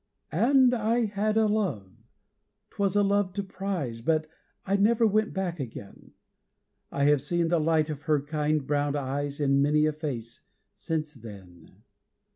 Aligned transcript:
And 0.33 0.73
I 0.73 1.05
had 1.05 1.37
a 1.37 1.45
love 1.45 1.91
'twas 2.71 2.95
a 2.95 3.03
love 3.03 3.33
to 3.33 3.43
prize 3.43 4.01
But 4.01 4.25
I 4.65 4.75
never 4.75 5.05
went 5.05 5.31
back 5.31 5.59
again... 5.59 6.13
I 6.91 7.03
have 7.03 7.21
seen 7.21 7.49
the 7.49 7.59
light 7.59 7.91
of 7.91 8.01
her 8.09 8.19
kind 8.19 8.65
brown 8.65 8.95
eyes 8.95 9.39
In 9.39 9.61
many 9.61 9.85
a 9.85 9.93
face 9.93 10.41
since 10.73 11.13
then. 11.13 11.83